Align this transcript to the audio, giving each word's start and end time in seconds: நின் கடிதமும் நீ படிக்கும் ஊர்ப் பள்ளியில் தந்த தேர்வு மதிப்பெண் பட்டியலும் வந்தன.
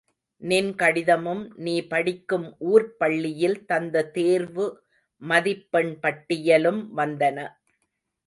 நின் 0.41 0.75
கடிதமும் 0.75 1.43
நீ 1.57 1.73
படிக்கும் 1.87 2.47
ஊர்ப் 2.69 2.95
பள்ளியில் 2.97 3.65
தந்த 3.65 4.03
தேர்வு 4.15 4.65
மதிப்பெண் 5.21 5.93
பட்டியலும் 6.03 6.81
வந்தன. 6.97 7.37